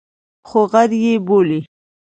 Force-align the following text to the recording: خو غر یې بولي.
خو 0.47 0.59
غر 0.71 0.91
یې 1.03 1.13
بولي. 1.27 1.59